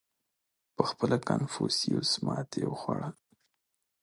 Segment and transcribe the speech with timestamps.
[0.75, 3.09] •پهخپله کنفوسیوس ماتې وخوړه.